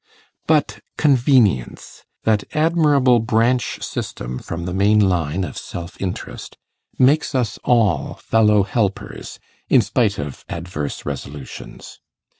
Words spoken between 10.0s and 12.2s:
of adverse resolutions.